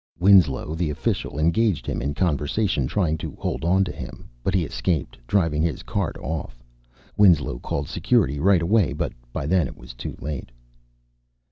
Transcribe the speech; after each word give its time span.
Winslow, 0.17 0.73
the 0.73 0.89
official, 0.89 1.37
engaged 1.37 1.85
him 1.85 2.01
in 2.01 2.15
conversation, 2.15 2.87
trying 2.87 3.19
to 3.19 3.35
hold 3.35 3.63
onto 3.63 3.91
him, 3.91 4.27
but 4.41 4.55
he 4.55 4.65
escaped, 4.65 5.15
driving 5.27 5.61
his 5.61 5.83
cart 5.83 6.17
off. 6.17 6.63
Winslow 7.17 7.59
called 7.59 7.87
Security 7.87 8.39
right 8.39 8.63
away, 8.63 8.93
but 8.93 9.13
by 9.31 9.45
then 9.45 9.67
it 9.67 9.77
was 9.77 9.93
too 9.93 10.15
late." 10.19 10.49